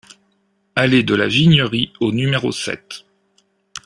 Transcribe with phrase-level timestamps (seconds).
[0.75, 3.05] Allée de la Vignerie au numéro sept